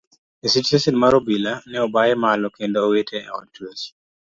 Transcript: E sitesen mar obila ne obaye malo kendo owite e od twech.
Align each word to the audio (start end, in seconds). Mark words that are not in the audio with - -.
E 0.45 0.47
sitesen 0.53 0.95
mar 1.01 1.13
obila 1.19 1.53
ne 1.69 1.77
obaye 1.85 2.13
malo 2.23 2.47
kendo 2.57 2.77
owite 2.87 3.17
e 3.27 3.29
od 3.37 3.47
twech. 3.55 3.83